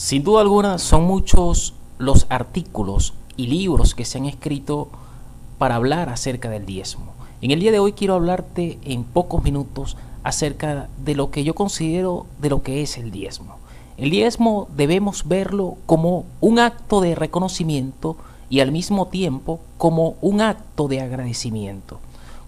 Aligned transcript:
Sin 0.00 0.24
duda 0.24 0.40
alguna 0.40 0.78
son 0.78 1.04
muchos 1.04 1.74
los 1.98 2.24
artículos 2.30 3.12
y 3.36 3.48
libros 3.48 3.94
que 3.94 4.06
se 4.06 4.16
han 4.16 4.24
escrito 4.24 4.88
para 5.58 5.74
hablar 5.74 6.08
acerca 6.08 6.48
del 6.48 6.64
diezmo. 6.64 7.12
En 7.42 7.50
el 7.50 7.60
día 7.60 7.70
de 7.70 7.80
hoy 7.80 7.92
quiero 7.92 8.14
hablarte 8.14 8.78
en 8.82 9.04
pocos 9.04 9.44
minutos 9.44 9.98
acerca 10.22 10.88
de 11.04 11.14
lo 11.14 11.30
que 11.30 11.44
yo 11.44 11.54
considero 11.54 12.24
de 12.40 12.48
lo 12.48 12.62
que 12.62 12.80
es 12.80 12.96
el 12.96 13.10
diezmo. 13.10 13.58
El 13.98 14.08
diezmo 14.08 14.68
debemos 14.74 15.28
verlo 15.28 15.76
como 15.84 16.24
un 16.40 16.60
acto 16.60 17.02
de 17.02 17.14
reconocimiento 17.14 18.16
y 18.48 18.60
al 18.60 18.72
mismo 18.72 19.08
tiempo 19.08 19.60
como 19.76 20.14
un 20.22 20.40
acto 20.40 20.88
de 20.88 21.02
agradecimiento. 21.02 22.00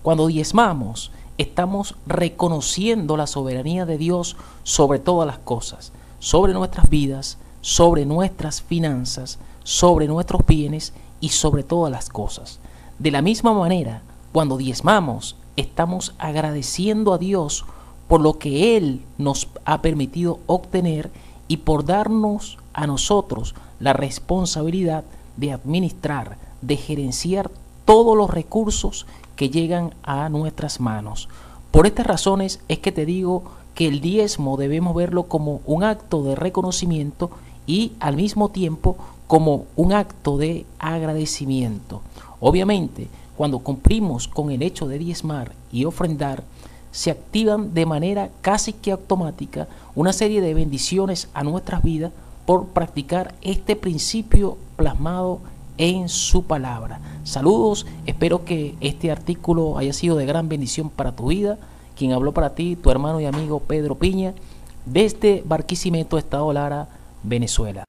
Cuando 0.03 0.27
diezmamos, 0.27 1.12
estamos 1.37 1.96
reconociendo 2.07 3.19
la 3.19 3.27
soberanía 3.27 3.84
de 3.84 3.98
Dios 3.98 4.39
sobre 4.62 5.00
todas 5.00 5.27
las 5.27 5.37
cosas, 5.39 5.93
sobre 6.23 6.52
nuestras 6.52 6.89
vidas, 6.89 7.36
sobre 7.62 8.07
nuestras 8.07 8.62
finanzas, 8.62 9.41
sobre 9.65 10.06
nuestros 10.06 10.47
bienes 10.47 10.92
y 11.20 11.30
sobre 11.30 11.64
todas 11.64 11.91
las 11.91 12.09
cosas. 12.09 12.60
De 13.01 13.10
la 13.10 13.23
misma 13.23 13.52
manera, 13.52 14.02
cuando 14.30 14.56
diezmamos, 14.56 15.34
estamos 15.56 16.14
agradeciendo 16.20 17.12
a 17.12 17.19
Dios 17.19 17.64
por 18.06 18.20
lo 18.20 18.38
que 18.38 18.77
Él 18.77 19.02
nos 19.19 19.48
ha 19.64 19.83
permitido 19.83 20.38
obtener 20.47 21.11
y 21.48 21.56
por 21.56 21.84
darnos 21.84 22.56
a 22.73 22.86
nosotros 22.86 23.56
la 23.80 23.92
responsabilidad 23.92 25.02
de 25.36 25.50
administrar, 25.50 26.39
de 26.61 26.77
gerenciar 26.77 27.50
todos 27.84 28.16
los 28.16 28.30
recursos 28.30 29.06
que 29.34 29.50
llegan 29.50 29.92
a 30.05 30.28
nuestras 30.28 30.78
manos. 30.78 31.28
Por 31.73 31.89
estas 31.89 32.06
razones 32.06 32.61
es 32.69 32.78
que 32.78 32.92
te 32.92 33.06
digo 33.06 33.42
que 33.75 33.89
el 33.89 34.01
diezmo 34.01 34.57
debemos 34.57 34.95
verlo 34.95 35.25
como 35.25 35.61
un 35.67 35.85
acto 35.85 36.23
de 36.23 36.35
reconocimiento 36.35 37.31
y 37.67 37.93
al 38.01 38.17
mismo 38.17 38.48
tiempo 38.51 38.97
como 39.27 39.67
un 39.77 39.93
acto 39.93 40.37
de 40.37 40.67
agradecimiento. 40.79 42.03
Obviamente, 42.41 43.09
cuando 43.37 43.61
cumplimos 43.61 44.29
con 44.29 44.51
el 44.51 44.62
hecho 44.62 44.87
de 44.87 44.98
diezmar 44.98 45.53
y 45.73 45.84
ofrendar, 45.84 46.45
se 46.91 47.11
activan 47.11 47.73
de 47.73 47.87
manera 47.87 48.31
casi 48.42 48.75
que 48.75 48.92
automática 48.92 49.69
una 49.95 50.12
serie 50.12 50.42
de 50.42 50.53
bendiciones 50.53 51.29
a 51.33 51.42
nuestras 51.42 51.83
vidas 51.83 52.12
por 52.45 52.67
practicar 52.67 53.34
este 53.41 53.77
principio 53.77 54.59
plasmado 54.77 55.41
en 55.79 56.09
su 56.09 56.45
palabra. 56.45 57.01
Saludos, 57.25 57.86
espero 58.05 58.45
que 58.45 58.75
este 58.81 59.11
artículo 59.11 59.79
haya 59.79 59.92
sido 59.92 60.17
de 60.17 60.27
gran 60.27 60.48
bendición 60.48 60.91
para 60.91 61.12
tu 61.12 61.29
vida. 61.29 61.59
Quien 61.97 62.12
habló 62.12 62.33
para 62.33 62.55
ti, 62.55 62.77
tu 62.77 62.91
hermano 62.91 63.21
y 63.21 63.27
amigo 63.27 63.61
Pedro 63.61 63.97
Piña, 63.97 64.35
desde 64.87 65.43
Barquisimeto, 65.45 66.19
Estado 66.19 66.53
Lara, 66.53 66.89
Venezuela. 67.23 67.85